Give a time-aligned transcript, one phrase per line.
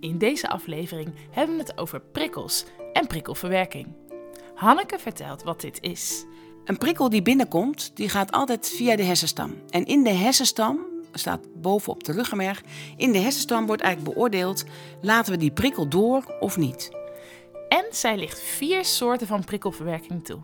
[0.00, 3.86] In deze aflevering hebben we het over prikkels en prikkelverwerking.
[4.54, 6.24] Hanneke vertelt wat dit is.
[6.64, 9.54] Een prikkel die binnenkomt, die gaat altijd via de hersenstam.
[9.70, 10.78] En in de hersenstam,
[11.12, 12.62] staat bovenop de ruggenmerg,
[12.96, 14.64] in de hersenstam wordt eigenlijk beoordeeld,
[15.00, 16.90] laten we die prikkel door of niet.
[17.68, 20.38] En zij ligt vier soorten van prikkelverwerking toe.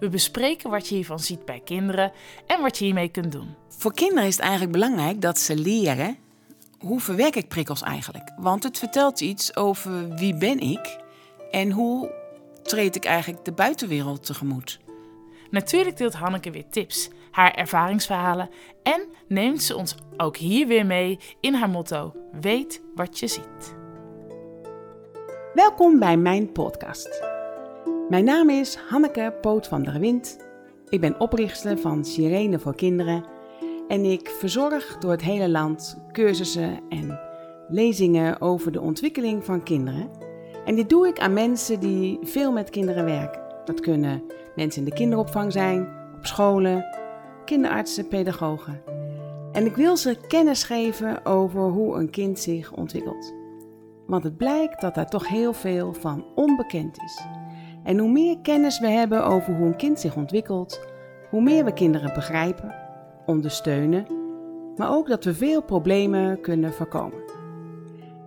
[0.00, 2.12] We bespreken wat je hiervan ziet bij kinderen
[2.46, 3.54] en wat je hiermee kunt doen.
[3.68, 6.16] Voor kinderen is het eigenlijk belangrijk dat ze leren
[6.80, 8.30] hoe verwerk ik prikkels eigenlijk.
[8.36, 10.98] Want het vertelt iets over wie ben ik
[11.50, 12.10] en hoe
[12.62, 14.80] treed ik eigenlijk de buitenwereld tegemoet.
[15.50, 18.50] Natuurlijk deelt Hanneke weer tips, haar ervaringsverhalen
[18.82, 23.74] en neemt ze ons ook hier weer mee in haar motto: Weet wat je ziet.
[25.54, 27.22] Welkom bij mijn podcast.
[28.08, 30.38] Mijn naam is Hanneke Poot van der Wind.
[30.88, 33.24] Ik ben oprichter van Sirene voor Kinderen
[33.90, 37.20] en ik verzorg door het hele land cursussen en
[37.68, 40.08] lezingen over de ontwikkeling van kinderen.
[40.64, 43.40] En dit doe ik aan mensen die veel met kinderen werken.
[43.64, 44.22] Dat kunnen
[44.56, 46.84] mensen in de kinderopvang zijn, op scholen,
[47.44, 48.82] kinderartsen, pedagogen.
[49.52, 53.34] En ik wil ze kennis geven over hoe een kind zich ontwikkelt.
[54.06, 57.24] Want het blijkt dat daar toch heel veel van onbekend is.
[57.84, 60.80] En hoe meer kennis we hebben over hoe een kind zich ontwikkelt,
[61.30, 62.88] hoe meer we kinderen begrijpen,
[63.30, 64.06] ondersteunen,
[64.76, 67.22] maar ook dat we veel problemen kunnen voorkomen.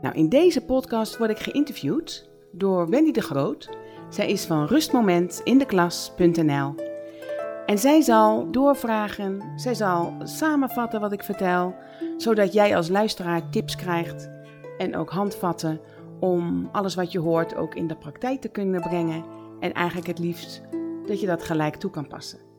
[0.02, 3.70] Nou, in deze podcast word ik geïnterviewd door Wendy de Groot.
[4.10, 6.76] Zij is van rustmomentindeklas.nl.
[7.66, 11.76] En zij zal doorvragen, zij zal samenvatten wat ik vertel,
[12.18, 14.30] zodat jij als luisteraar tips krijgt
[14.78, 15.80] en ook handvatten
[16.20, 19.24] om alles wat je hoort ook in de praktijk te kunnen brengen
[19.60, 20.62] en eigenlijk het liefst
[21.06, 22.53] dat je dat gelijk toe kan passen.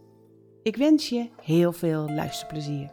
[0.65, 2.91] Ik wens je heel veel luisterplezier.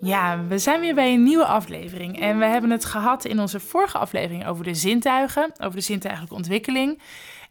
[0.00, 2.20] Ja, we zijn weer bij een nieuwe aflevering.
[2.20, 6.34] En we hebben het gehad in onze vorige aflevering over de zintuigen, over de zintuigelijke
[6.34, 7.02] ontwikkeling.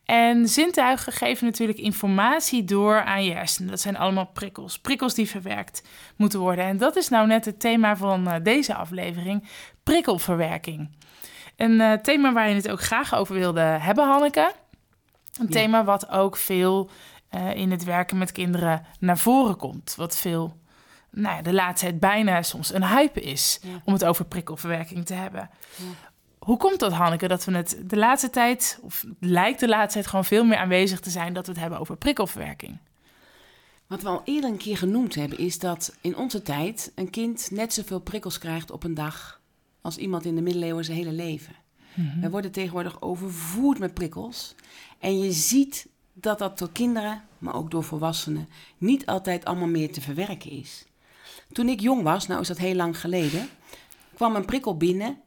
[0.05, 3.69] En zintuigen geven natuurlijk informatie door aan je hersenen.
[3.69, 6.65] Dat zijn allemaal prikkels, prikkels die verwerkt moeten worden.
[6.65, 9.47] En dat is nou net het thema van eh, deze aflevering:
[9.83, 10.89] prikkelverwerking.
[11.55, 14.51] Een uh, thema waar je het ook graag over wilde hebben, Hanneke.
[15.41, 15.53] Een Ja.
[15.53, 16.89] thema wat ook veel
[17.29, 19.93] eh, in het werken met kinderen naar voren komt.
[19.97, 20.57] Wat veel,
[21.11, 23.81] nou ja, de laatste tijd bijna soms een hype is Ja.
[23.85, 25.49] om het over prikkelverwerking te hebben.
[26.39, 30.07] Hoe komt dat, Hanneke, dat we het de laatste tijd, of lijkt de laatste tijd
[30.07, 32.77] gewoon veel meer aanwezig te zijn dat we het hebben over prikkelverwerking?
[33.87, 37.47] Wat we al eerder een keer genoemd hebben, is dat in onze tijd een kind
[37.51, 39.41] net zoveel prikkels krijgt op een dag
[39.81, 41.55] als iemand in de middeleeuwen zijn hele leven.
[42.21, 44.55] We worden tegenwoordig overvoerd met prikkels.
[44.99, 48.47] En je ziet dat dat door kinderen, maar ook door volwassenen,
[48.77, 50.85] niet altijd allemaal meer te verwerken is.
[51.51, 53.47] Toen ik jong was, nou is dat heel lang geleden,
[54.13, 55.17] kwam een prikkel binnen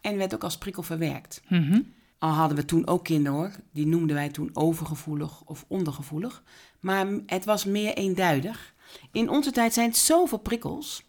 [0.00, 1.42] en werd ook als prikkel verwerkt.
[1.48, 1.80] Mhm.
[2.18, 6.42] Al hadden we toen ook kinderen hoor, die noemden wij toen overgevoelig of ondergevoelig.
[6.80, 8.74] Maar het was meer eenduidig.
[9.12, 11.04] In onze tijd zijn het zoveel prikkels,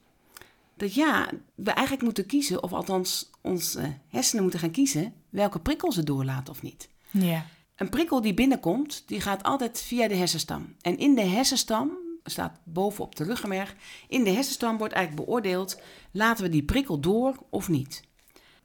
[0.76, 5.92] dat ja, we eigenlijk moeten kiezen, of althans onze hersenen moeten gaan kiezen, welke prikkel
[5.92, 6.90] ze doorlaten of niet.
[7.12, 7.46] Ja.
[7.76, 10.76] Een prikkel die binnenkomt, die gaat altijd via de hersenstam.
[10.82, 11.92] En in de hersenstam,
[12.24, 13.76] staat bovenop de ruggenmerg,
[14.08, 18.04] in de hersenstam wordt eigenlijk beoordeeld, laten we die prikkel door of niet.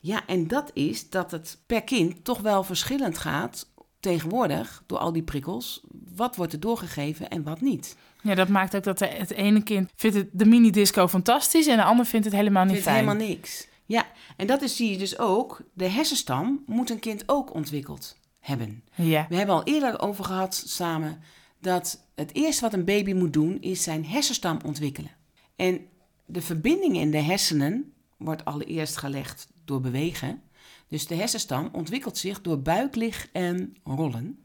[0.00, 3.68] Ja, en dat is dat het per kind toch wel verschillend gaat
[4.00, 5.80] tegenwoordig door al die prikkels.
[6.14, 7.96] Wat wordt er doorgegeven en wat niet.
[8.22, 11.76] ja, dat maakt ook dat de, het ene kind vindt het, de mini-disco fantastisch en
[11.76, 12.98] de ander vindt het helemaal niet vindt fijn.
[13.08, 13.68] helemaal niks.
[13.86, 14.06] Ja,
[14.36, 18.82] en dat is, zie je dus ook, de hersenstam moet een kind ook ontwikkeld hebben.
[18.94, 19.26] Ja.
[19.28, 21.20] We hebben al eerder over gehad samen
[21.60, 25.10] dat het eerste wat een baby moet doen is zijn hersenstam ontwikkelen.
[25.56, 25.80] En
[26.26, 30.42] de verbinding in de hersenen wordt allereerst gelegd door bewegen.
[30.88, 34.44] Dus de hersenstam ontwikkelt zich door buiklig en rollen.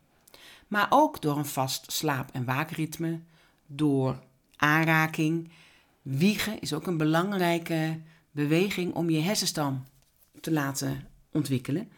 [0.67, 3.19] Maar ook door een vast slaap- en waakritme,
[3.67, 4.23] door
[4.55, 5.51] aanraking.
[6.01, 9.83] Wiegen is ook een belangrijke beweging om je hersenstam
[10.41, 11.91] te laten ontwikkelen.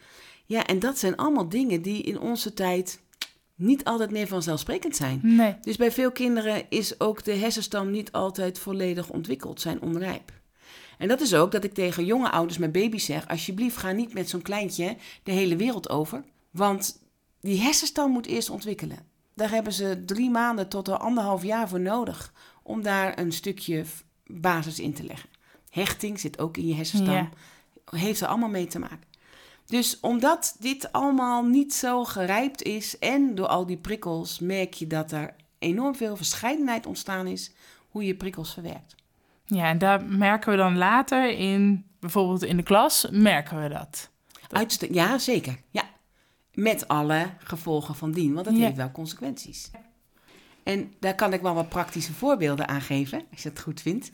[0.45, 2.99] Ja, en dat zijn allemaal dingen die in onze tijd
[3.55, 5.19] niet altijd meer vanzelfsprekend zijn.
[5.23, 5.55] Nee.
[5.61, 10.31] Dus bij veel kinderen is ook de hersenstam niet altijd volledig ontwikkeld, zijn onrijp.
[10.97, 14.13] En dat is ook dat ik tegen jonge ouders met baby's zeg: alsjeblieft, ga niet
[14.13, 16.23] met zo'n kleintje de hele wereld over.
[16.51, 16.99] Want
[17.41, 18.97] die hersenstam moet eerst ontwikkelen.
[19.33, 22.33] Daar hebben ze drie maanden tot een anderhalf jaar voor nodig
[22.63, 23.83] om daar een stukje
[24.25, 25.29] basis in te leggen.
[25.69, 27.13] Hechting zit ook in je hersenstam.
[27.13, 27.29] Ja.
[27.85, 29.13] Heeft er allemaal mee te maken.
[29.65, 34.87] Dus omdat dit allemaal niet zo gerijpt is en door al die prikkels merk je
[34.87, 37.51] dat er enorm veel verscheidenheid ontstaan is
[37.89, 38.95] hoe je prikkels verwerkt.
[39.45, 44.09] Ja, en daar merken we dan later in, bijvoorbeeld in de klas, merken we dat.
[44.49, 45.55] Uitste ja, zeker.
[45.69, 45.83] Ja.
[46.53, 48.63] Met alle gevolgen van dien, want dat Ja.
[48.63, 49.71] heeft wel consequenties.
[50.63, 54.09] En daar kan ik wel wat praktische voorbeelden aan geven, als je het goed vindt.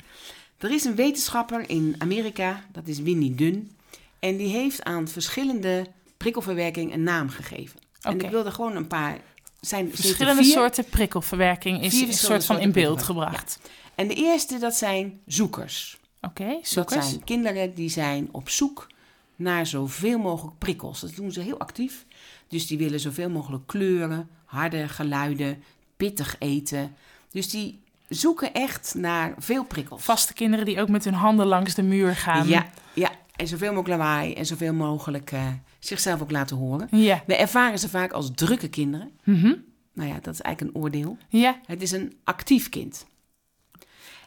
[0.57, 3.72] Er is een wetenschapper in Amerika, dat is Winnie Dunn.
[4.19, 5.88] En die heeft aan verschillende
[6.18, 7.80] prikkelverwerking een naam gegeven.
[8.01, 9.18] En ik wilde gewoon een paar...
[9.62, 10.54] Zijn, er Verschillende vier.
[10.54, 13.60] soorten prikkelverwerking is een soort van in beeld gebracht.
[13.96, 15.98] En de eerste, dat zijn zoekers.
[16.22, 17.10] Oké, Dat zoekers.
[17.10, 18.88] zijn kinderen die zijn op zoek
[19.36, 21.00] naar zoveel mogelijk prikkels.
[21.00, 22.06] Dat doen ze heel actief.
[22.48, 25.63] Dus die willen zoveel mogelijk kleuren, harde geluiden,
[25.98, 26.96] pittig eten.
[27.30, 30.04] Dus die zoeken echt naar veel prikkels.
[30.04, 32.48] Vaste kinderen die ook met hun handen langs de muur gaan.
[32.48, 35.48] Ja, ja, en zoveel mogelijk lawaai en zoveel mogelijk eh,
[35.86, 36.88] zichzelf ook laten horen.
[36.92, 37.24] Ja.
[37.25, 39.12] We ervaren ze vaak als drukke kinderen.
[39.24, 39.54] Mhm.
[39.94, 41.18] Nou ja, dat is eigenlijk een oordeel.
[41.30, 41.60] Ja.
[41.66, 43.06] Het is een actief kind.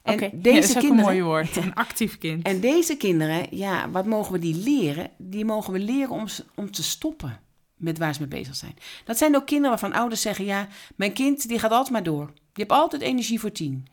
[0.03, 1.57] En deze ja, dat is kinderen, een mooi woord.
[1.65, 2.47] Een actief kind.
[2.47, 5.11] En deze kinderen, ja, wat mogen we die leren?
[5.17, 7.41] Die mogen we leren om, om te stoppen
[7.77, 8.77] met waar ze mee bezig zijn.
[9.05, 12.27] Dat zijn ook kinderen waarvan ouders zeggen, ja, mijn kind die gaat altijd maar door.
[12.27, 13.87] Die hebt altijd energie voor tien.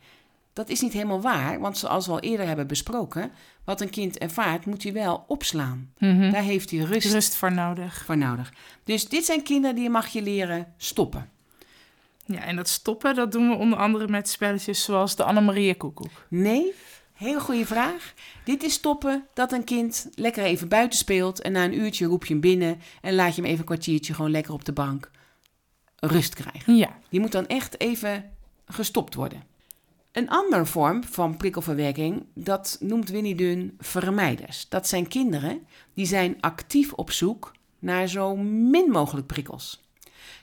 [0.52, 3.30] Dat is niet helemaal waar, want zoals we al eerder hebben besproken,
[3.64, 5.92] wat een kind ervaart, moet hij wel opslaan.
[5.98, 6.30] Mhm.
[6.30, 8.04] Daar heeft hij rust, Rust voor nodig.
[8.04, 8.52] voor nodig.
[8.84, 11.30] Dus dit zijn kinderen die mag je leren stoppen.
[12.26, 16.26] Ja, en dat stoppen, dat doen we onder andere met spelletjes zoals de Annemarie Koekoek.
[16.28, 16.72] Nee,
[17.12, 18.14] hele goede vraag.
[18.44, 22.24] Dit is stoppen dat een kind lekker even buiten speelt en na een uurtje roep
[22.24, 25.10] je hem binnen en laat je hem even een kwartiertje gewoon lekker op de bank
[25.96, 26.76] rust krijgen.
[26.76, 26.98] Ja.
[27.08, 28.30] Die moet dan echt even
[28.66, 29.42] gestopt worden.
[30.12, 34.68] Een andere vorm van prikkelverwerking, dat noemt Winnie Dunn vermijders.
[34.68, 39.82] Dat zijn kinderen die zijn actief op zoek naar zo min mogelijk prikkels.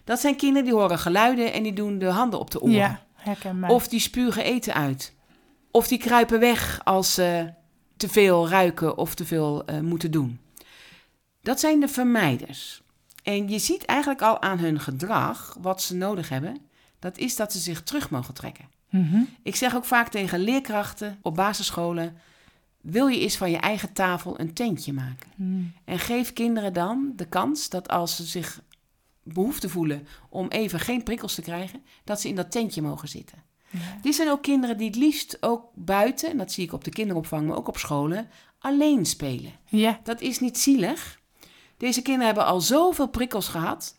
[0.04, 2.74] Dat zijn kinderen die horen geluiden en die doen de handen op de oren.
[2.74, 3.70] Ja, herkenbaar.
[3.70, 5.14] Of die spugen eten uit.
[5.72, 7.54] Of die kruipen weg als ze
[7.98, 10.40] te veel ruiken of te veel eh, moeten doen.
[11.42, 12.82] Dat zijn de vermijders.
[13.24, 16.58] En je ziet eigenlijk al aan hun gedrag wat ze nodig hebben.
[17.00, 18.69] Dat is dat ze zich terug mogen trekken.
[18.90, 19.22] Mhm.
[19.44, 22.18] Ik zeg ook vaak tegen leerkrachten op basisscholen:
[22.82, 25.30] wil je eens van je eigen tafel een tentje maken?
[25.36, 25.74] Mm.
[25.86, 28.62] En geef kinderen dan de kans dat als ze zich
[29.24, 33.44] behoefte voelen om even geen prikkels te krijgen, dat ze in dat tentje mogen zitten.
[33.70, 33.80] Ja.
[34.02, 36.90] Dit zijn ook kinderen die het liefst ook buiten, en dat zie ik op de
[36.90, 39.52] kinderopvang, maar ook op scholen, alleen spelen.
[39.66, 40.00] Ja.
[40.04, 41.20] Dat is niet zielig.
[41.78, 43.98] Deze kinderen hebben al zoveel prikkels gehad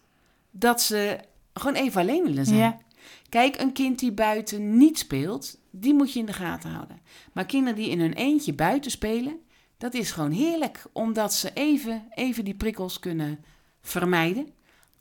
[0.50, 1.19] dat ze
[1.54, 2.58] gewoon even alleen willen zijn.
[2.58, 2.78] Ja.
[3.30, 7.00] Kijk, een kind die buiten niet speelt, die moet je in de gaten houden.
[7.32, 9.40] Maar kinderen die in hun eentje buiten spelen,
[9.78, 13.44] dat is gewoon heerlijk, omdat ze even, even die prikkels kunnen
[13.82, 14.48] vermijden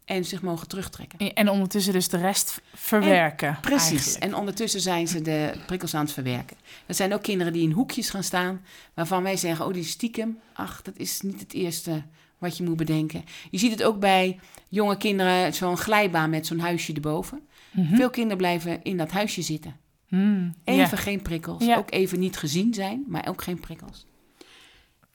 [0.05, 1.33] en zich mogen terugtrekken.
[1.33, 3.57] En ondertussen dus de rest verwerken.
[3.61, 3.89] Precies.
[3.89, 4.23] eigenlijk.
[4.23, 6.57] En ondertussen zijn ze de prikkels aan het verwerken.
[6.85, 8.61] Er zijn ook kinderen die in hoekjes gaan staan,
[8.93, 12.03] waarvan wij zeggen, oh die stiekem, ach, dat is niet het eerste
[12.37, 13.23] wat je moet bedenken.
[13.51, 17.47] Je ziet het ook bij jonge kinderen, zo'n glijbaan met zo'n huisje erboven.
[17.71, 17.95] Mhm.
[17.95, 19.75] Veel kinderen blijven in dat huisje zitten.
[20.07, 20.53] Mm.
[20.63, 21.69] Even geen prikkels.
[21.69, 24.05] Ook even niet gezien zijn, maar ook geen prikkels.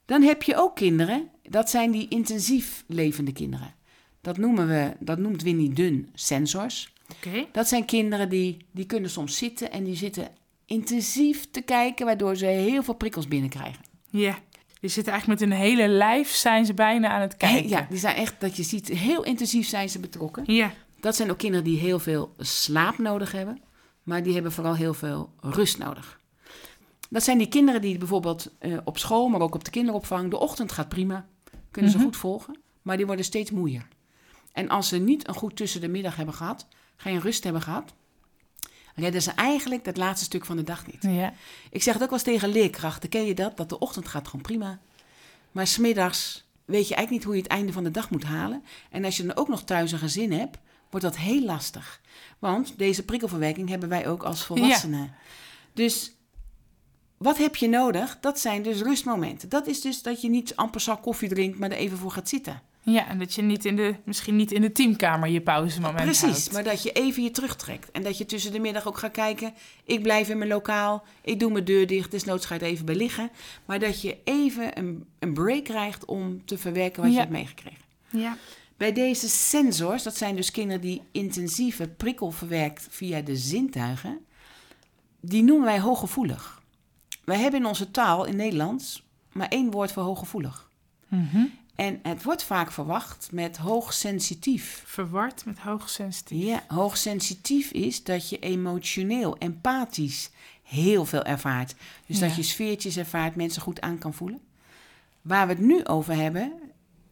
[0.05, 3.75] Dan heb je ook kinderen, dat zijn die intensief levende kinderen.
[4.21, 6.93] Dat noemen we, dat noemt Winnie Dunn sensors.
[7.17, 7.47] Oké.
[7.53, 10.29] Dat zijn kinderen die, die kunnen soms zitten en die zitten
[10.67, 13.85] intensief te kijken, waardoor ze heel veel prikkels binnenkrijgen.
[14.11, 14.39] Ja.
[14.81, 17.69] Die zitten eigenlijk met hun hele lijf, zijn ze bijna aan het kijken.
[17.69, 20.43] Ja, die zijn echt, dat je ziet, heel intensief zijn ze betrokken.
[20.47, 20.73] Ja.
[21.05, 23.63] Dat zijn ook kinderen die heel veel slaap nodig hebben,
[24.03, 26.21] maar die hebben vooral heel veel rust nodig.
[27.11, 30.39] Dat zijn die kinderen die bijvoorbeeld eh, op school, maar ook op de kinderopvang, de
[30.39, 31.27] ochtend gaat prima,
[31.71, 32.07] kunnen ze Mhm.
[32.07, 33.89] goed volgen, maar die worden steeds moeier.
[34.53, 37.95] En als ze niet een goed tussen de middag hebben gehad, geen rust hebben gehad,
[38.95, 41.03] redden ze eigenlijk dat laatste stuk van de dag niet.
[41.03, 41.33] Ja.
[41.71, 43.57] Ik zeg het ook wel eens tegen leerkrachten, ken je dat?
[43.57, 44.79] Dat de ochtend gaat gewoon prima,
[45.53, 48.65] maar smiddags weet je eigenlijk niet hoe je het einde van de dag moet halen.
[48.91, 50.59] En als je dan ook nog thuis een gezin hebt,
[51.01, 52.01] wordt dat heel lastig.
[52.39, 55.15] Want deze prikkelverwerking hebben wij ook als volwassenen.
[55.73, 56.13] Dus
[57.17, 58.19] wat heb je nodig?
[58.21, 59.49] Dat zijn dus rustmomenten.
[59.49, 62.29] Dat is dus dat je niet amper zak koffie drinkt, maar er even voor gaat
[62.29, 62.63] zitten.
[62.83, 66.23] Ja, en dat je niet in de, misschien niet in de teamkamer je pauzemoment Precies,
[66.23, 66.53] houdt.
[66.53, 67.91] maar dat je even je terugtrekt.
[67.91, 69.55] En dat je tussen de middag ook gaat kijken.
[69.85, 71.05] Ik blijf in mijn lokaal.
[71.23, 72.11] Ik doe mijn deur dicht.
[72.11, 73.31] Desnoods ga je er even bij liggen.
[73.65, 77.15] Maar dat je even een, een break krijgt om te verwerken wat Ja.
[77.17, 77.83] je hebt meegekregen.
[78.11, 78.37] Ja.
[78.77, 84.19] Bij deze sensors, dat zijn dus kinderen die intensieve prikkel verwerkt via de zintuigen,
[85.21, 86.63] die noemen wij hooggevoelig.
[87.25, 89.03] Wij hebben in onze taal in Nederlands
[89.33, 90.71] maar één woord voor hooggevoelig.
[91.09, 91.45] Mhm.
[91.75, 94.83] En het wordt vaak verwacht met hoogsensitief.
[94.87, 96.45] Verward met hoogsensitief.
[96.45, 100.31] Ja, hoogsensitief is dat je emotioneel, empathisch
[100.63, 101.75] heel veel ervaart.
[102.07, 102.27] Dus Ja.
[102.27, 104.41] dat je sfeertjes ervaart, mensen goed aan kan voelen.
[105.23, 106.53] Waar we het nu over hebben,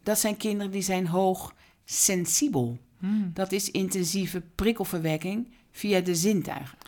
[0.03, 1.55] dat zijn kinderen die zijn hoog
[1.85, 2.79] sensibel.
[2.99, 3.31] Hmm.
[3.35, 6.79] Dat is intensieve prikkelverwerking via de zintuigen.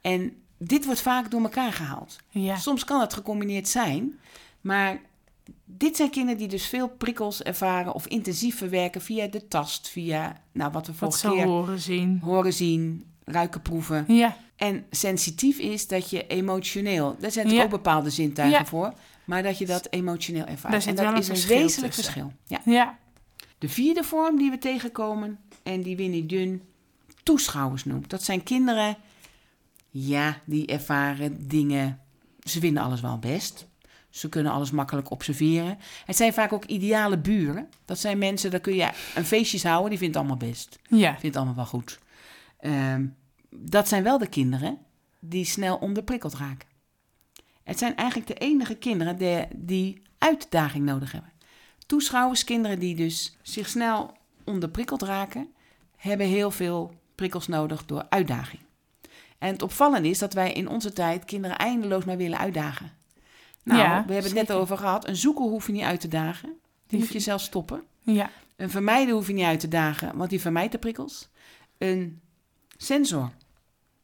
[0.00, 2.16] En dit wordt vaak door elkaar gehaald.
[2.30, 2.56] Ja.
[2.56, 4.18] Soms kan het gecombineerd zijn,
[4.60, 5.00] maar
[5.64, 10.40] dit zijn kinderen die dus veel prikkels ervaren of intensief verwerken via de tast, via
[10.52, 12.20] nou, wat we vorige keer horen, zien.
[12.22, 14.04] horen zien, ruiken, proeven.
[14.08, 14.36] Ja.
[14.56, 17.62] En sensitief is dat je emotioneel, daar zijn Ja.
[17.62, 18.64] ook bepaalde zintuigen Ja.
[18.66, 20.86] voor, maar dat je dat emotioneel ervaart.
[20.86, 22.12] En dat is een verschil wezenlijk tussen.
[22.12, 22.32] verschil.
[22.46, 22.60] Ja.
[22.64, 22.98] Ja.
[23.58, 26.62] De vierde vorm die we tegenkomen en die Winnie Dun
[27.22, 28.10] toeschouwers noemt.
[28.10, 28.96] Dat zijn kinderen,
[29.90, 32.00] ja, die ervaren dingen.
[32.40, 33.66] Ze vinden alles wel best.
[34.10, 35.78] Ze kunnen alles makkelijk observeren.
[36.04, 37.68] Het zijn vaak ook ideale buren.
[37.84, 40.78] Dat zijn mensen, daar kun je een feestjes houden, die vindt het allemaal best.
[40.88, 41.10] Ja.
[41.10, 41.98] Vindt het allemaal wel goed.
[42.58, 43.06] Ehm,
[43.50, 44.78] dat zijn wel de kinderen
[45.18, 46.68] die snel onderprikkeld raken.
[47.64, 51.32] Het zijn eigenlijk de enige kinderen die, die uitdaging nodig hebben.
[51.86, 55.48] Toeschouwers, kinderen die dus zich snel onderprikkeld raken,
[55.96, 58.62] hebben heel veel prikkels nodig door uitdaging.
[59.38, 62.92] En het opvallende is dat wij in onze tijd kinderen eindeloos maar willen uitdagen.
[63.62, 65.08] Nou, Ja, we hebben het net over gehad.
[65.08, 66.48] Een zoeker hoef je niet uit te dagen.
[66.48, 67.82] Die Die moet je zelf stoppen.
[68.00, 68.30] Ja.
[68.56, 71.28] Een vermijden hoef je niet uit te dagen, want die vermijdt de prikkels.
[71.78, 72.20] Een
[72.76, 73.30] sensor,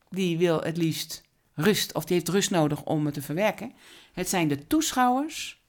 [0.09, 1.23] die wil het liefst
[1.63, 3.73] rust, of die heeft rust nodig om het te verwerken.
[4.13, 5.61] Het zijn de toeschouwers.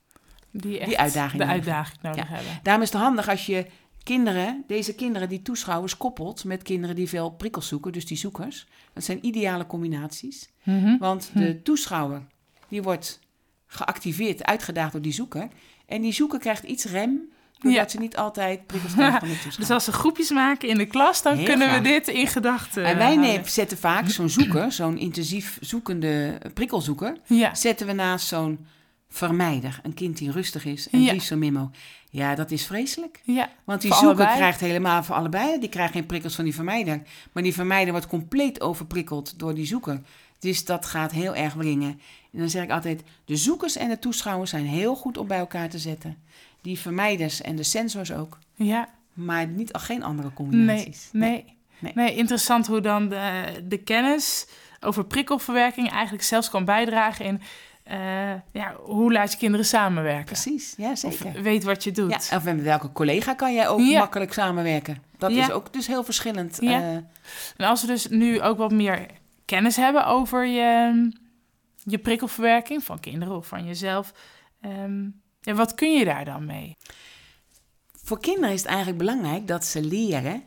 [0.52, 2.60] Die, echt uitdaging de nodig uitdaging nodig hebben.
[2.64, 3.66] Daarom is het handig als je
[4.04, 8.68] kinderen, deze kinderen, die toeschouwers, koppelt met kinderen die veel prikkels zoeken, dus die zoekers.
[8.94, 10.50] Dat zijn ideale combinaties.
[10.64, 10.98] Mhm.
[10.98, 12.22] Want de toeschouwer,
[12.68, 13.20] die wordt
[13.68, 15.48] geactiveerd, uitgedaagd door die zoeker.
[15.86, 17.90] En die zoeker krijgt iets rem, doordat Ja.
[17.90, 19.60] ze niet altijd prikkels krijgt van de toeschouwer.
[19.60, 21.82] Dus als ze groepjes maken in de klas, dan Heel kunnen graag.
[21.82, 27.18] we dit in gedachten En wij nemen, zetten vaak zo'n zoeker, zo'n intensief zoekende prikkelzoeker,
[27.26, 27.56] Ja.
[27.56, 28.66] zetten we naast zo'n
[29.10, 29.80] vermijder.
[29.84, 31.12] Een kind die rustig is en Ja.
[31.12, 31.78] liefst zo min mogelijk.
[32.10, 33.22] Ja, dat is vreselijk.
[33.24, 33.50] Ja.
[33.64, 34.36] Want die zoeker allebei.
[34.38, 37.02] krijgt helemaal voor allebei, die krijgt geen prikkels van die vermijder.
[37.32, 40.02] Maar die vermijder wordt compleet overprikkeld door die zoeker.
[40.40, 42.00] Dus dat gaat heel erg wringen.
[42.34, 45.38] En dan zeg ik altijd, de zoekers en de toeschouwers zijn heel goed om bij
[45.38, 46.18] elkaar te zetten.
[46.62, 48.38] Die vermijders en de sensors ook.
[48.56, 48.90] Ja.
[49.14, 50.36] Maar niet, geen andere Nee.
[50.38, 51.10] combinaties.
[51.12, 51.58] Nee.
[51.80, 51.92] Nee.
[51.96, 52.16] Nee.
[52.16, 54.48] interessant hoe dan de, de kennis
[54.80, 57.42] over prikkelverwerking eigenlijk zelfs kan bijdragen in
[57.84, 60.26] eh, ja, hoe laat je kinderen samenwerken.
[60.26, 61.42] Precies, ja Of zeker.
[61.42, 62.28] weet wat je doet.
[62.30, 64.00] Ja, of met welke collega kan jij ook Ja.
[64.00, 65.04] makkelijk samenwerken?
[65.18, 65.42] Dat Ja.
[65.44, 66.58] is ook dus heel verschillend.
[66.62, 66.80] Ja.
[66.82, 66.92] eh,
[67.58, 69.06] En als we dus nu ook wat meer
[69.46, 71.10] kennis hebben over je,
[71.84, 74.14] je prikkelverwerking van kinderen of van jezelf,
[74.62, 75.08] ehm,
[75.42, 76.78] ja, wat kun je daar dan mee?
[78.04, 80.44] voor kinderen is het eigenlijk belangrijk dat ze leren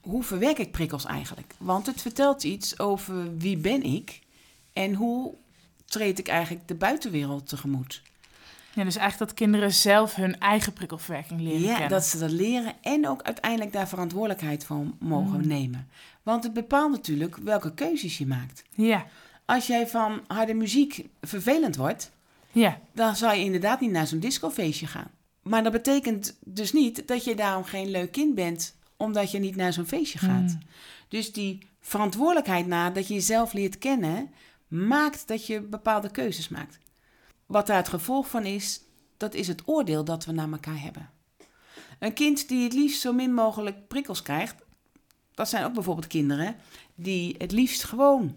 [0.00, 1.54] hoe verwerk ik prikkels eigenlijk.
[1.58, 4.20] Want het vertelt iets over wie ben ik
[4.72, 5.34] en hoe
[5.84, 8.02] treed ik eigenlijk de buitenwereld tegemoet.
[8.74, 11.88] Ja, dus eigenlijk dat kinderen zelf hun eigen prikkelverwerking leren Ja, kennen.
[11.88, 15.46] dat ze dat leren en ook uiteindelijk daar verantwoordelijkheid voor mogen Mm.
[15.46, 15.88] nemen.
[16.22, 18.62] Want het bepaalt natuurlijk welke keuzes je maakt.
[18.74, 19.06] Ja,
[19.44, 22.10] Als jij van harde muziek vervelend wordt,
[22.52, 25.10] ja, dan zal je inderdaad niet naar zo'n discofeestje gaan.
[25.42, 29.56] Maar dat betekent dus niet dat je daarom geen leuk kind bent, omdat je niet
[29.56, 30.42] naar zo'n feestje gaat.
[30.42, 30.58] Mm.
[31.08, 34.30] Dus die verantwoordelijkheid na dat je jezelf leert kennen,
[34.68, 36.78] maakt dat je bepaalde keuzes maakt.
[37.46, 38.80] Wat daar het gevolg van is,
[39.16, 41.10] dat is het oordeel dat we naar elkaar hebben.
[41.98, 44.54] Een kind die het liefst zo min mogelijk prikkels krijgt,
[45.34, 46.56] dat zijn ook bijvoorbeeld kinderen
[46.94, 48.36] die het liefst gewoon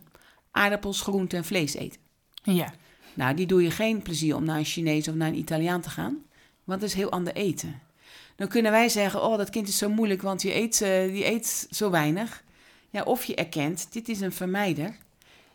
[0.52, 2.02] aardappels, groenten en vlees eten.
[2.44, 2.74] ja.
[3.14, 5.90] Nou, die doe je geen plezier om naar een Chinees of naar een Italiaan te
[5.90, 6.24] gaan,
[6.64, 7.82] want dat is heel ander eten.
[8.36, 11.26] Dan kunnen wij zeggen, oh, dat kind is zo moeilijk, want die eet, eh, die
[11.26, 12.44] eet zo weinig.
[12.90, 14.96] Ja, of je erkent, dit is een vermijder.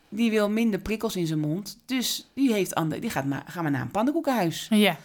[0.09, 3.73] Die wil minder prikkels in zijn mond, dus die, heeft ander, die gaat maar, gaan
[3.73, 4.67] naar een pannenkoekenhuis.
[4.71, 4.99] ja.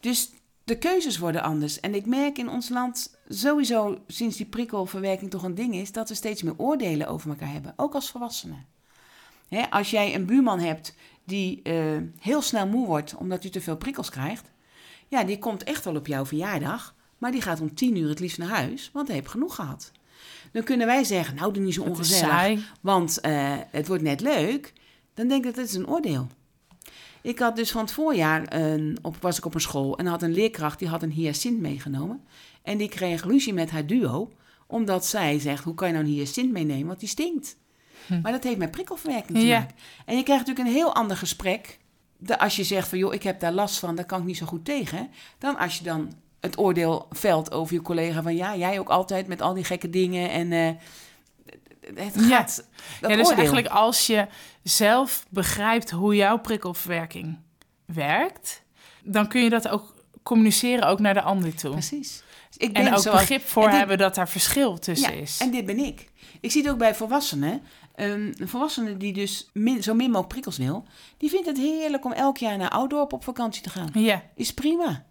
[0.00, 0.30] Dus
[0.64, 1.80] de keuzes worden anders.
[1.80, 6.08] En ik merk in ons land sowieso, sinds die prikkelverwerking toch een ding is, dat
[6.08, 8.66] we steeds meer oordelen over elkaar hebben, ook als volwassenen.
[9.48, 10.94] Hè, als jij een buurman hebt
[11.24, 14.50] die eh, heel snel moe wordt omdat hij te veel prikkels krijgt,
[15.08, 18.20] ja, die komt echt wel op jouw verjaardag, maar die gaat om tien uur het
[18.20, 19.92] liefst naar huis, want hij heeft genoeg gehad.
[20.52, 24.72] Dan kunnen wij zeggen, nou, doe niet zo ongezellig, want eh, het wordt net leuk.
[25.14, 26.26] Dan denk ik dat het is een oordeel.
[27.22, 30.22] Ik had dus van het voorjaar, een, op, was ik op een school en had
[30.22, 32.24] een leerkracht die had een hyacint meegenomen.
[32.62, 34.32] En die kreeg ruzie met haar duo,
[34.66, 37.56] omdat zij zegt, hoe kan je nou een hyacint meenemen, want die stinkt.
[38.06, 38.20] Hm.
[38.20, 39.58] Maar dat heeft met prikkelverwerking te Ja.
[39.58, 39.74] maken.
[40.06, 41.78] En je krijgt natuurlijk een heel ander gesprek.
[42.16, 44.36] De, als je zegt van, joh, ik heb daar last van, daar kan ik niet
[44.36, 45.10] zo goed tegen.
[45.38, 49.26] Dan als je dan het oordeel velt over je collega van, ja, jij ook altijd
[49.26, 50.30] met al die gekke dingen.
[50.30, 50.70] En eh,
[52.04, 52.64] het gaat...
[53.00, 53.36] Dat ja, dus oordeel.
[53.36, 54.26] eigenlijk als je
[54.62, 57.38] zelf begrijpt hoe jouw prikkelverwerking
[57.84, 58.62] werkt,
[59.04, 61.70] dan kun je dat ook communiceren ook naar de ander toe.
[61.70, 62.22] Precies.
[62.48, 65.38] Dus ik En ook zoals- begrip voor dit- hebben dat daar verschil tussen ja, is.
[65.40, 66.10] en dit ben ik.
[66.40, 67.62] Ik zie het ook bij volwassenen.
[67.94, 70.84] Een volwassene die dus min, zo min mogelijk prikkels wil,
[71.16, 73.90] die vindt het heerlijk om elk jaar naar Oudorp op vakantie te gaan.
[73.94, 75.04] Ja, Is prima.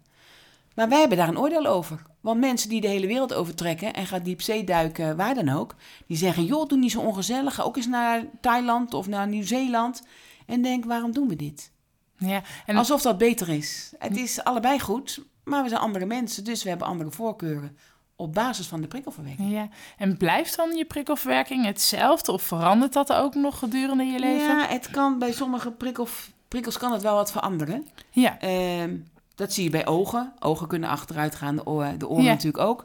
[0.74, 2.02] Maar wij hebben daar een oordeel over.
[2.20, 5.74] Want mensen die de hele wereld overtrekken en gaan diepzee duiken, waar dan ook,
[6.06, 7.54] die zeggen: joh, doe niet zo ongezellig.
[7.54, 10.02] Ga ook eens naar Thailand of naar Nieuw-Zeeland.
[10.46, 11.72] En denk: waarom doen we dit?
[12.16, 12.42] ja.
[12.66, 13.92] En Alsof dat beter is.
[13.98, 17.76] Het is allebei goed, maar we zijn andere mensen, dus we hebben andere voorkeuren
[18.22, 19.50] op basis van de prikkelverwerking.
[19.50, 24.56] Ja, en blijft dan je prikkelverwerking hetzelfde of verandert dat ook nog gedurende je leven?
[24.56, 26.08] Ja, het kan bij sommige prikkel,
[26.48, 27.86] prikkels kan het wel wat veranderen.
[28.10, 28.96] Ja, Ehm,
[29.34, 30.32] dat zie je bij ogen.
[30.38, 32.30] Ogen kunnen achteruit gaan, de, oor, de oren Ja.
[32.30, 32.84] natuurlijk ook.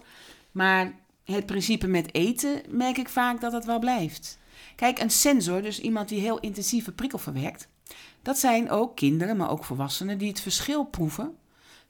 [0.52, 0.92] Maar
[1.26, 4.38] het principe met eten merk ik vaak dat het wel blijft.
[4.76, 7.68] Kijk, een sensor, dus iemand die heel intensieve prikkel verwerkt,
[8.22, 11.38] dat zijn ook kinderen, maar ook volwassenen die het verschil proeven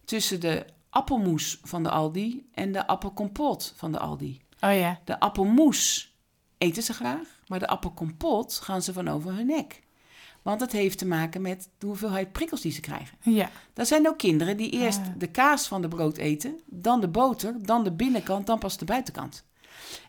[0.05, 4.41] tussen de appelmoes van de Aldi en de appelkompot van de Aldi.
[4.61, 4.99] oh ja.
[5.05, 6.15] De appelmoes
[6.57, 9.85] eten ze graag, maar de appelkompot gaan ze van over hun nek.
[10.41, 13.17] Want het heeft te maken met de hoeveelheid prikkels die ze krijgen.
[13.21, 15.05] Ja, Dat zijn ook kinderen die eerst Ah.
[15.17, 18.85] de kaas van de brood eten, dan de boter, dan de binnenkant, dan pas de
[18.85, 19.45] buitenkant.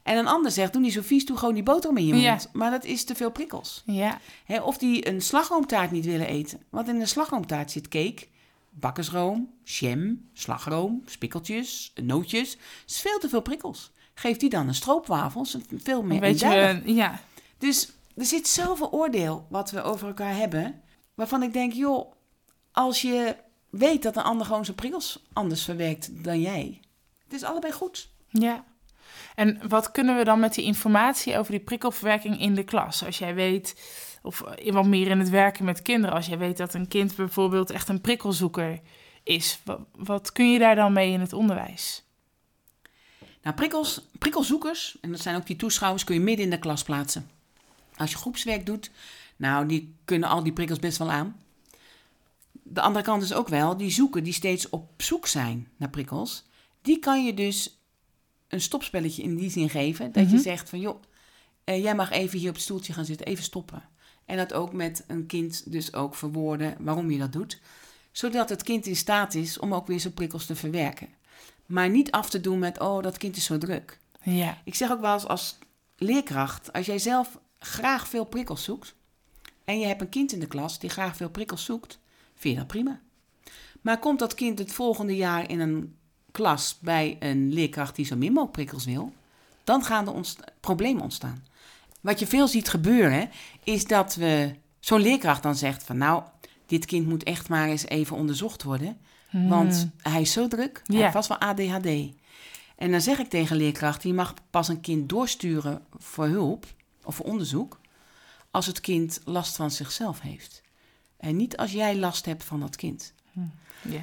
[0.03, 2.31] En een ander zegt, doe niet zo vies, doe gewoon die boterham in je Ja.
[2.31, 2.49] mond.
[2.53, 3.83] Maar dat is te veel prikkels.
[3.87, 4.19] ja,
[4.63, 6.61] of die een slagroomtaart niet willen eten.
[6.71, 8.27] Want in een slagroomtaart zit cake,
[8.71, 12.51] bakkersroom, jam, slagroom, spikkeltjes, nootjes.
[12.51, 13.93] Het is veel te veel prikkels.
[14.15, 17.21] Geef die dan een stroopwafel, is veel meer weet je, ja,
[17.59, 20.83] Dus er zit zoveel oordeel wat we over elkaar hebben,
[21.15, 22.13] waarvan ik denk, joh,
[22.73, 23.37] als je
[23.71, 26.81] weet dat een ander gewoon zijn prikkels anders verwerkt dan jij,
[27.25, 28.11] het is allebei goed.
[28.29, 28.65] ja.
[29.35, 33.05] En wat kunnen we dan met die informatie over die prikkelverwerking in de klas?
[33.05, 33.75] Als jij weet,
[34.29, 34.43] of
[34.73, 37.89] wat meer in het werken met kinderen, als jij weet dat een kind bijvoorbeeld echt
[37.89, 38.81] een prikkelzoeker
[39.23, 42.03] is, wat, wat kun je daar dan mee in het onderwijs?
[43.43, 46.83] Nou, prikkels, prikkelzoekers, en dat zijn ook die toeschouwers, kun je midden in de klas
[46.83, 47.31] plaatsen.
[47.97, 48.91] Als je groepswerk doet,
[49.37, 51.37] nou, die kunnen al die prikkels best wel aan.
[52.63, 56.45] De andere kant is ook wel, die zoeken, die steeds op zoek zijn naar prikkels,
[56.83, 57.79] die kan je dus
[58.49, 60.13] een stopspelletje in die zin geven.
[60.13, 60.43] Dat je Mhm.
[60.43, 61.03] zegt van, joh,
[61.65, 63.83] eh, jij mag even hier op het stoeltje gaan zitten, even stoppen.
[64.29, 67.61] En dat ook met een kind dus ook verwoorden waarom je dat doet.
[68.13, 71.09] Zodat het kind in staat is om ook weer zijn prikkels te verwerken.
[71.67, 73.99] Maar niet af te doen met, oh, dat kind is zo druk.
[74.23, 75.59] Ja, Ik zeg ook wel eens als
[75.97, 78.95] leerkracht, als jij zelf graag veel prikkels zoekt
[79.65, 81.99] en je hebt een kind in de klas die graag veel prikkels zoekt,
[82.35, 83.01] vind je dat prima.
[83.81, 85.97] Maar komt dat kind het volgende jaar in een
[86.31, 89.13] klas bij een leerkracht die zo min mogelijk prikkels wil,
[89.65, 91.48] dan gaan er problemen ontstaan.
[92.01, 93.31] Wat je veel ziet gebeuren,
[93.65, 96.23] is dat we zo'n leerkracht dan zegt van nou,
[96.67, 98.99] dit kind moet echt maar eens even onderzocht worden.
[99.31, 100.83] Want hij is zo druk.
[100.87, 101.01] Hij Ja.
[101.03, 101.87] heeft vast wel ADHD.
[102.77, 106.67] En dan zeg ik tegen leerkrachten, je mag pas een kind doorsturen voor hulp
[107.05, 107.81] of voor onderzoek
[108.51, 110.63] als het kind last van zichzelf heeft.
[111.17, 113.13] En niet als jij last hebt van dat kind.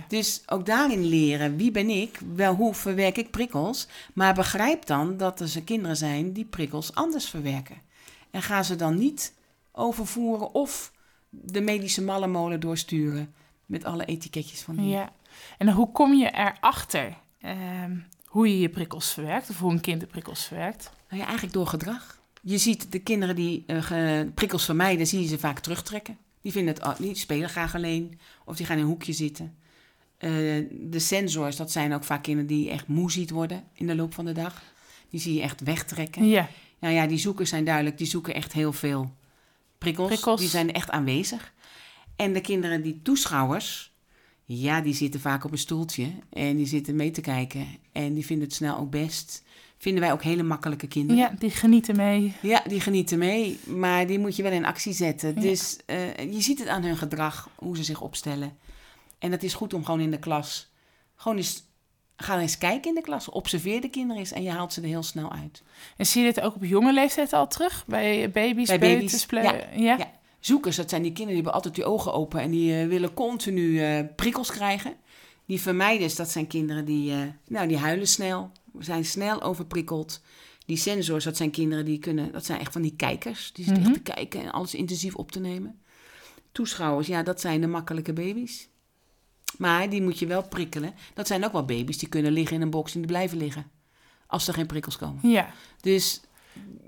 [0.07, 5.17] Dus ook daarin leren, wie ben ik, wel hoe verwerk ik prikkels, maar begrijp dan
[5.17, 7.75] dat er zijn kinderen zijn die prikkels anders verwerken.
[8.31, 9.33] En ga ze dan niet
[9.71, 10.91] overvoeren of
[11.29, 13.33] de medische mallenmolen doorsturen
[13.65, 14.87] met alle etiketjes van die.
[14.87, 15.11] Ja,
[15.57, 17.91] en hoe kom je erachter ehm
[18.25, 20.91] hoe je je prikkels verwerkt of hoe een kind de prikkels verwerkt?
[21.09, 22.19] Nou ja, eigenlijk door gedrag.
[22.41, 26.17] Je ziet de kinderen die ge- prikkels vermijden, zie je ze vaak terugtrekken.
[26.45, 29.55] Die, vinden het, die spelen graag alleen of die gaan in een hoekje zitten.
[30.17, 30.31] Eh,
[30.71, 34.13] de sensors, dat zijn ook vaak kinderen die echt moe ziet worden in de loop
[34.13, 34.63] van de dag.
[35.09, 36.27] Die zie je echt wegtrekken.
[36.27, 39.13] Ja, Nou ja, die zoekers zijn duidelijk, die zoeken echt heel veel
[39.77, 40.07] prikkels.
[40.07, 40.39] Prikkels.
[40.39, 41.53] Die zijn echt aanwezig.
[42.15, 43.93] En de kinderen, die toeschouwers,
[44.43, 47.67] ja, die zitten vaak op een stoeltje en die zitten mee te kijken.
[47.91, 49.43] En die vinden het snel ook best.
[49.85, 51.21] Vinden wij ook hele makkelijke kinderen.
[51.21, 52.33] ja, die genieten mee.
[52.41, 55.33] Ja, die genieten mee, maar die moet je wel in actie zetten.
[55.35, 55.41] Ja.
[55.41, 58.57] Dus eh, je ziet het aan hun gedrag, hoe ze zich opstellen.
[59.19, 60.71] En dat is goed om gewoon in de klas,
[61.15, 61.63] gewoon eens,
[62.17, 63.29] ga eens kijken in de klas.
[63.29, 65.63] Observeer de kinderen eens en je haalt ze er heel snel uit.
[65.97, 67.83] En zie je dit ook op jonge leeftijd al terug?
[67.87, 69.67] Bij baby's, Bij baby's, ja.
[69.75, 70.11] Ja.
[70.39, 73.13] Zoekers, dat zijn die kinderen die hebben altijd die ogen open en die eh, willen
[73.13, 74.93] continu eh, prikkels krijgen.
[75.45, 77.13] Die vermijders, dat zijn kinderen die,
[77.47, 80.21] nou, die huilen snel, zijn snel overprikkeld.
[80.65, 83.53] Die sensors, dat zijn kinderen die kunnen, dat zijn echt van die kijkers.
[83.53, 83.91] Die zitten Mhm.
[83.93, 85.79] echt te kijken en alles intensief op te nemen.
[86.51, 88.67] Toeschouwers, ja, dat zijn de makkelijke baby's.
[89.57, 90.93] Maar die moet je wel prikkelen.
[91.13, 93.71] Dat zijn ook wel baby's die kunnen liggen in een box en die blijven liggen.
[94.27, 95.29] Als er geen prikkels komen.
[95.29, 95.49] Ja.
[95.81, 96.21] Dus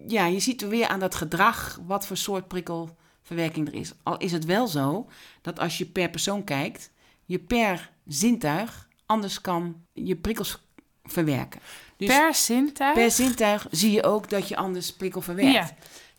[0.08, 3.94] ja, je ziet er weer aan dat gedrag wat voor soort prikkelverwerking er is.
[4.04, 5.08] Al is het wel zo
[5.42, 6.92] dat als je per persoon kijkt,
[7.26, 10.66] je per zintuig anders kan je prikkels
[11.08, 11.60] verwerken.
[11.98, 12.94] Dus per zintuig?
[12.94, 15.54] Per zintuig zie je ook dat je anders prikkel verwerkt.
[15.54, 15.70] Ja.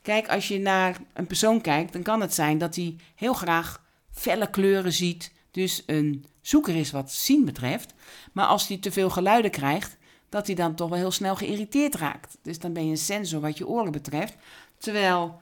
[0.02, 3.82] Kijk, als je naar een persoon kijkt, dan kan het zijn dat hij heel graag
[4.12, 5.32] felle kleuren ziet.
[5.50, 7.94] Dus een zoeker is wat zien betreft.
[8.32, 9.96] Maar als hij te veel geluiden krijgt,
[10.28, 12.38] dat hij dan toch wel heel snel geïrriteerd raakt.
[12.42, 14.34] Dus dan ben je een sensor wat je oren betreft.
[14.78, 15.40] Terwijl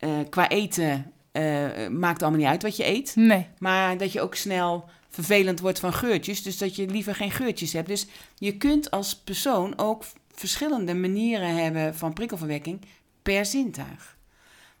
[0.00, 3.16] uh, qua eten uh, maakt allemaal niet uit wat je eet.
[3.16, 3.46] Nee.
[3.58, 6.42] Maar dat je ook snel vervelend wordt van geurtjes.
[6.42, 7.88] Dus dat je liever geen geurtjes hebt.
[7.88, 8.06] Dus
[8.38, 12.80] je kunt als persoon ook verschillende manieren hebben van prikkelverwekking
[13.22, 14.16] per zintuig.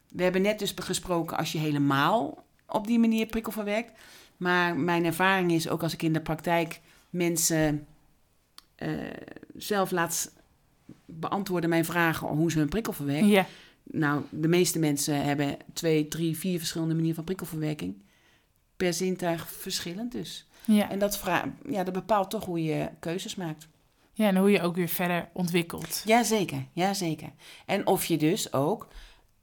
[0.08, 3.92] We hebben net dus gesproken als je helemaal op die manier prikkel verwerkt.
[4.36, 7.86] Maar mijn ervaring is ook als ik in de praktijk mensen
[8.78, 8.88] uh,
[9.56, 10.32] zelf laat
[11.04, 13.46] beantwoorden mijn vragen hoe ze hun prikkel verwerken.
[13.82, 17.94] Nou, de meeste mensen hebben twee, drie, vier verschillende manieren van prikkelverwerking.
[18.80, 20.48] Per zintuig verschillend dus.
[20.64, 20.90] Ja.
[20.90, 21.22] En dat,
[21.68, 23.68] ja, dat bepaalt toch hoe je keuzes maakt.
[24.12, 26.02] Ja, en hoe je ook weer verder ontwikkelt.
[26.04, 27.32] Jazeker, jazeker.
[27.66, 28.88] En of je dus ook...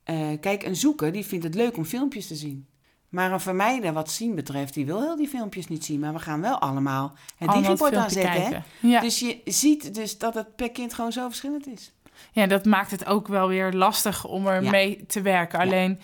[0.05, 2.67] Uh, kijk, een zoeker die vindt het leuk om filmpjes te zien.
[3.09, 5.99] Maar een vermijder wat zien betreft, die wil heel die filmpjes niet zien.
[5.99, 8.63] Maar we gaan wel allemaal het digibord aanzetten.
[8.79, 9.01] Ja.
[9.01, 11.91] Dus je ziet dus dat het per kind gewoon zo verschillend is.
[12.31, 15.59] Ja, dat maakt het ook wel weer lastig om er mee te werken.
[15.59, 15.99] Alleen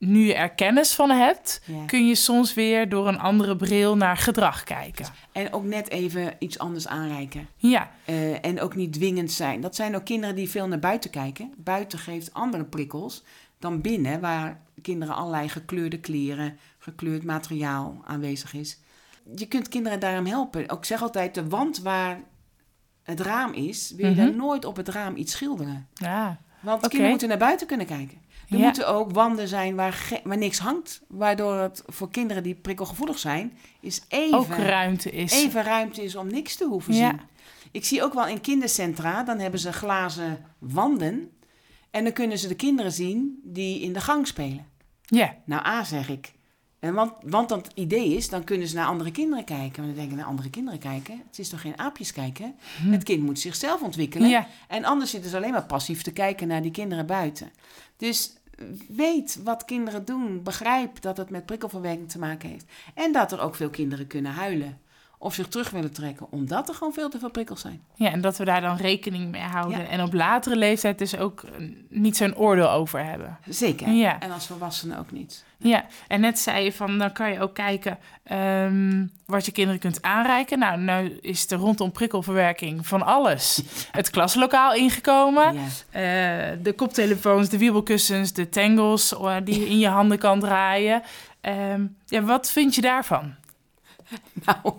[0.00, 4.16] nu je er kennis van hebt, kun je soms weer door een andere bril naar
[4.16, 5.06] gedrag kijken.
[5.32, 7.48] En ook net even iets anders aanreiken.
[7.56, 7.90] Ja.
[8.06, 9.60] Uh, en ook niet dwingend zijn.
[9.60, 11.54] Dat zijn ook kinderen die veel naar buiten kijken.
[11.56, 13.24] Buiten geeft andere prikkels
[13.58, 18.78] dan binnen, waar kinderen allerlei gekleurde kleren, gekleurd materiaal aanwezig is.
[19.36, 20.68] Je kunt kinderen daarom helpen.
[20.68, 22.20] Ook zeg altijd, de wand waar
[23.02, 25.88] het raam is, wil je mm nooit op het raam iets schilderen.
[25.94, 26.40] Ja.
[26.60, 28.18] Want kinderen moeten naar buiten kunnen kijken.
[28.50, 31.02] Er moeten ook wanden zijn waar, waar niks hangt.
[31.08, 35.32] Waardoor het voor kinderen die prikkelgevoelig zijn, is even, ook ruimte is.
[35.32, 37.20] even ruimte is om niks te hoeven zien.
[37.70, 41.30] Ik zie ook wel in kindercentra, dan hebben ze glazen wanden.
[41.90, 44.66] En dan kunnen ze de kinderen zien die in de gang spelen.
[45.06, 45.36] Ja.
[45.44, 46.32] Nou, A zeg ik.
[46.78, 49.72] En want, want dat idee is, dan kunnen ze naar andere kinderen kijken.
[49.76, 51.22] Maar dan denken naar andere kinderen kijken.
[51.26, 52.54] Het is toch geen aapjes kijken?
[52.82, 52.92] Hm.
[52.92, 54.28] Het kind moet zichzelf ontwikkelen.
[54.28, 54.46] Ja.
[54.68, 57.50] En anders zitten ze alleen maar passief te kijken naar die kinderen buiten.
[57.96, 58.32] Dus
[58.88, 60.42] weet wat kinderen doen.
[60.42, 62.66] Begrijp dat het met prikkelverwerking te maken heeft.
[62.94, 64.80] En dat er ook veel kinderen kunnen huilen
[65.22, 67.80] of zich terug willen trekken, omdat er gewoon veel te veel prikkels zijn.
[67.94, 69.88] Ja, en dat we daar dan rekening mee houden.
[69.88, 71.44] En op latere leeftijd dus ook
[71.88, 73.38] niet zo'n oordeel over hebben.
[73.48, 73.88] Zeker.
[73.88, 74.20] Ja.
[74.20, 75.44] En als volwassenen ook niet.
[75.58, 77.98] Ja, en net zei je van, dan kan je ook kijken
[78.32, 80.58] um, wat je kinderen kunt aanreiken.
[80.58, 83.62] Nou, nu is er rondom prikkelverwerking van alles.
[83.90, 85.54] Het klaslokaal ingekomen.
[85.54, 85.60] Ja.
[85.60, 91.02] Uh, de koptelefoons, de wiebelkussens, de tangles uh, die je in je handen kan draaien.
[91.42, 93.34] Um, ja, wat vind je daarvan?
[94.46, 94.74] Nou,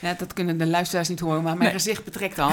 [0.00, 2.50] ja, dat kunnen de luisteraars niet horen, maar mijn gezicht betrekt al.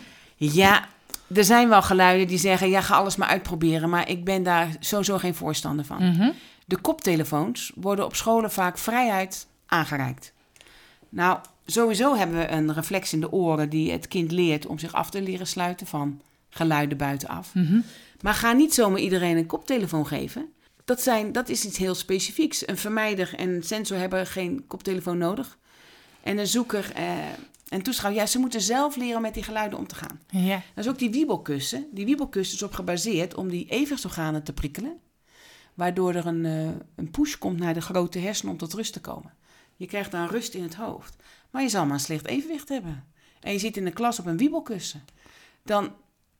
[0.36, 0.88] ja,
[1.34, 3.90] er zijn wel geluiden die zeggen: ja, ga alles maar uitproberen.
[3.90, 6.08] Maar ik ben daar sowieso geen voorstander van.
[6.08, 6.30] Mhm.
[6.64, 10.32] De koptelefoons worden op scholen vaak vrijheid aangereikt.
[11.08, 14.92] Nou, sowieso hebben we een reflex in de oren die het kind leert om zich
[14.92, 17.54] af te leren sluiten van geluiden buitenaf.
[17.54, 17.84] Mm
[18.20, 20.52] Maar ga niet zomaar iedereen een koptelefoon geven.
[20.84, 22.68] Dat, zijn, dat is iets heel specifieks.
[22.68, 25.58] Een vermijder en een sensor hebben geen koptelefoon nodig.
[26.22, 27.18] En een zoeker eh,
[27.72, 30.20] en toeschouwer, ja, ze moeten zelf leren met die geluiden om te gaan.
[30.28, 30.62] Ja.
[30.74, 31.86] Dat is ook die wiebelkussen.
[31.90, 34.98] Die wiebelkussen is op gebaseerd om die evenwichtsorganen te prikkelen.
[35.74, 39.00] Waardoor er een, uh, een push komt naar de grote hersenen om tot rust te
[39.00, 39.34] komen.
[39.76, 41.16] Je krijgt dan rust in het hoofd.
[41.50, 43.04] Maar je zal maar een slecht evenwicht hebben.
[43.40, 45.04] En je zit in de klas op een wiebelkussen.
[45.62, 45.92] Dan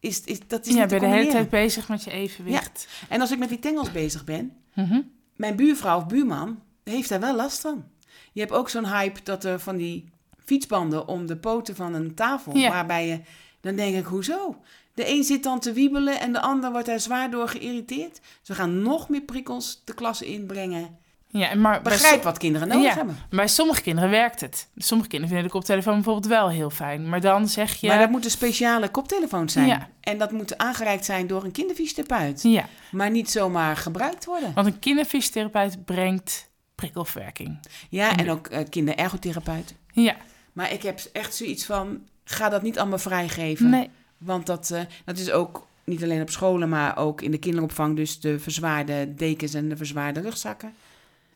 [0.03, 2.89] is, is, dat is ja, ben de hele tijd bezig met je evenwicht.
[3.01, 3.07] Ja.
[3.09, 5.01] En als ik met die tengels bezig ben, mhm.
[5.37, 7.85] mijn buurvrouw of buurman heeft daar wel last van.
[8.33, 10.09] Je hebt ook zo'n hype dat er van die
[10.45, 13.21] fietsbanden om de poten van een tafel, waarbij je,
[13.61, 14.57] dan denk ik, hoezo?
[14.95, 18.21] De een zit dan te wiebelen en de ander wordt daar zwaar door geïrriteerd.
[18.43, 20.99] Ze gaan nog meer prikkels de klas inbrengen.
[21.33, 23.17] Ja, maar Begrijp wat kinderen nodig ja, hebben.
[23.31, 24.69] Bij sommige kinderen werkt het.
[24.77, 27.09] Sommige kinderen vinden de koptelefoon bijvoorbeeld wel heel fijn.
[27.09, 27.87] Maar dan zeg je...
[27.87, 29.67] Maar dat moeten speciale koptelefoons zijn.
[29.67, 29.89] Ja.
[30.01, 32.43] En dat moet aangereikt zijn door een kinderfysiotherapeut.
[32.43, 32.69] Ja.
[32.91, 34.53] Maar niet zomaar gebruikt worden.
[34.55, 37.59] Want een kinderfysiotherapeut brengt prikkelverwerking.
[37.89, 39.75] Ja, en ook uh, kinderergotherapeut.
[39.93, 40.17] Ja.
[40.53, 43.71] Maar ik heb echt zoiets van, ga dat niet allemaal vrijgeven.
[43.71, 43.91] Nee.
[44.19, 47.97] Want dat, uh, dat is ook niet alleen op scholen, maar ook in de kinderopvang.
[47.97, 50.75] Dus de verzwaarde dekens en de verzwaarde rugzakken.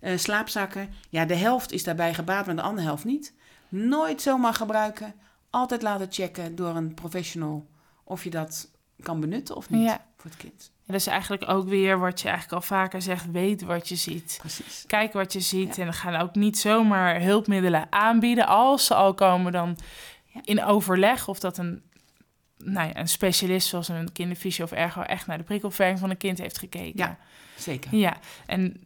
[0.07, 0.89] Uh, slaapzakken.
[1.09, 3.35] Ja, de helft is daarbij gebaat, maar de andere helft niet.
[3.69, 5.15] Nooit zomaar gebruiken.
[5.51, 7.67] Altijd laten checken door een professional
[8.05, 10.07] of je dat kan benutten of niet Ja.
[10.17, 10.71] voor het kind.
[10.87, 13.97] En dat is eigenlijk ook weer wat je eigenlijk al vaker zegt, weet wat je
[13.97, 14.37] ziet.
[14.39, 14.85] Precies.
[14.87, 15.85] Kijk wat je ziet Ja.
[15.85, 18.47] en gaan ook niet zomaar hulpmiddelen aanbieden.
[18.47, 19.77] Als ze al komen, dan
[20.25, 20.41] Ja.
[20.45, 21.83] in overleg of dat een,
[22.59, 26.17] nou ja, een specialist zoals een kinderfysio of ergo echt naar de prikkelverwerking van een
[26.17, 26.93] kind heeft gekeken.
[26.99, 27.19] Ja.
[27.57, 27.95] Zeker.
[27.97, 28.17] Ja,
[28.47, 28.86] en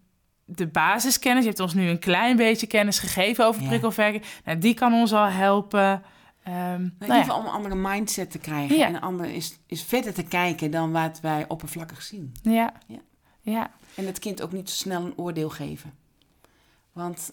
[0.55, 3.69] de basiskennis, je hebt ons nu een klein beetje kennis gegeven over Ja.
[3.69, 4.25] prikkelverwerking.
[4.45, 6.03] Nou, die kan ons al helpen.
[6.45, 8.77] In nou ja, geval om een andere mindset te krijgen.
[8.77, 8.87] Ja.
[8.87, 12.33] En een ander is, is verder te kijken dan wat wij oppervlakkig zien.
[12.43, 12.99] ja, Ja.
[13.41, 15.93] ja, En het kind ook niet zo snel een oordeel geven.
[16.93, 17.31] Want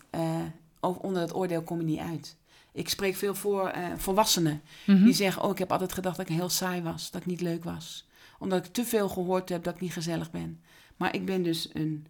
[0.79, 2.35] over- onder het oordeel kom je niet uit.
[2.73, 5.03] Ik spreek veel voor eh, volwassenen Mhm.
[5.03, 7.41] die zeggen: Oh, ik heb altijd gedacht dat ik heel saai was, dat ik niet
[7.41, 8.07] leuk was.
[8.39, 10.61] Omdat ik te veel gehoord heb dat ik niet gezellig ben.
[10.97, 12.07] Maar ik ben dus een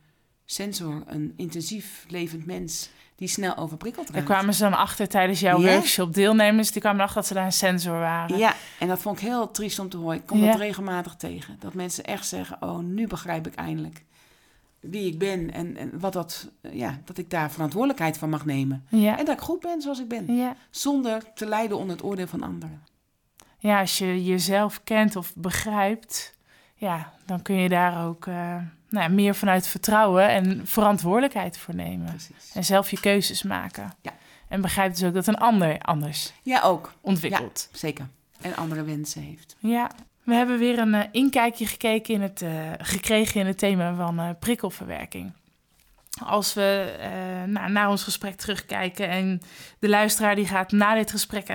[0.52, 4.28] sensor, een intensief levend mens die snel overprikkeld Daar raakt.
[4.28, 6.72] kwamen ze dan achter tijdens jouw workshop deelnemers.
[6.72, 8.38] Die kwamen erachter dat ze daar een sensor waren.
[8.38, 10.18] Ja, en dat vond ik heel triest om te horen.
[10.18, 11.56] Ik kom dat regelmatig tegen.
[11.60, 14.04] Dat mensen echt zeggen: Oh, nu begrijp ik eindelijk
[14.80, 18.46] wie ik ben en, en wat dat, eh, ja, dat ik daar verantwoordelijkheid van mag
[18.46, 18.86] nemen.
[18.92, 20.56] En dat ik goed ben zoals ik ben.
[20.70, 22.84] Zonder te lijden onder het oordeel van anderen.
[23.60, 26.34] ja, als je jezelf kent of begrijpt,
[26.76, 28.56] ja, dan kun je daar ook eh,
[28.90, 32.08] nou ja, meer vanuit vertrouwen en verantwoordelijkheid voor nemen.
[32.08, 32.52] Precies.
[32.54, 33.94] En zelf je keuzes maken.
[34.02, 34.14] Ja.
[34.48, 36.94] En begrijp dus ook dat een ander anders Ja, ook.
[37.02, 37.70] ontwikkelt.
[37.72, 38.08] Zeker.
[38.42, 39.56] En andere wensen heeft.
[39.60, 39.92] Ja.
[40.24, 44.20] We hebben weer een eh, inkijkje gekeken in het, eh, gekregen in het thema van
[44.20, 45.34] eh, prikkelverwerking.
[46.26, 46.96] Als we
[47.48, 49.42] nou, naar ons gesprek terugkijken en
[49.80, 51.50] de luisteraar die gaat na dit gesprek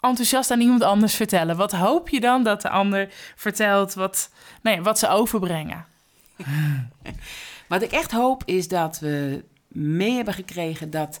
[0.00, 1.56] enthousiast aan iemand anders vertellen.
[1.56, 4.30] Wat hoop je dan dat de ander vertelt wat,
[4.62, 5.84] nou ja, wat ze overbrengen?
[7.68, 11.20] Wat ik echt hoop is dat we mee hebben gekregen dat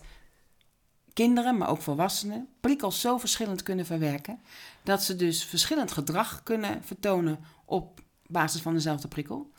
[1.12, 4.40] kinderen, maar ook volwassenen, prikkels zo verschillend kunnen verwerken.
[4.82, 9.50] Dat ze dus verschillend gedrag kunnen vertonen op basis van dezelfde prikkel.